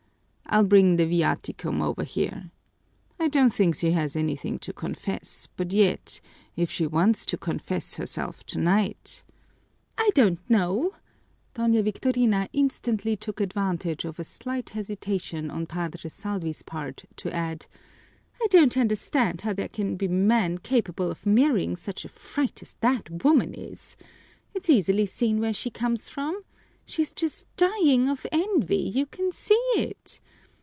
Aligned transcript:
I'll 0.53 0.65
bring 0.65 0.97
the 0.97 1.05
viaticum 1.05 1.81
over 1.81 2.03
here. 2.03 2.51
I 3.17 3.29
don't 3.29 3.53
think 3.53 3.73
she 3.75 3.91
has 3.91 4.17
anything 4.17 4.59
to 4.59 4.73
confess, 4.73 5.47
but 5.55 5.71
yet, 5.71 6.19
if 6.57 6.69
she 6.69 6.85
wants 6.85 7.25
to 7.27 7.37
confess 7.37 7.93
herself 7.93 8.43
tonight" 8.45 9.23
"I 9.97 10.09
don't 10.13 10.41
know," 10.49 10.91
Doña 11.55 11.81
Victorina 11.81 12.49
instantly 12.51 13.15
took 13.15 13.39
advantage 13.39 14.03
of 14.03 14.19
a 14.19 14.25
slight 14.25 14.71
hesitation 14.71 15.49
on 15.49 15.67
Padre 15.67 16.09
Salvi's 16.09 16.63
part 16.63 17.05
to 17.15 17.33
add, 17.33 17.65
"I 18.43 18.47
don't 18.49 18.75
understand 18.75 19.39
how 19.39 19.53
there 19.53 19.69
can 19.69 19.95
be 19.95 20.09
men 20.09 20.57
capable 20.57 21.09
of 21.09 21.25
marrying 21.25 21.77
such 21.77 22.03
a 22.03 22.09
fright 22.09 22.61
as 22.61 22.75
that 22.81 23.23
woman 23.23 23.53
is. 23.53 23.95
It's 24.53 24.69
easily 24.69 25.05
seen 25.05 25.39
where 25.39 25.53
she 25.53 25.69
comes 25.69 26.09
from. 26.09 26.41
She's 26.83 27.13
just 27.13 27.47
dying 27.55 28.09
of 28.09 28.25
envy, 28.33 28.91
you 28.93 29.05
can 29.05 29.31
see 29.31 29.55
it! 29.77 30.19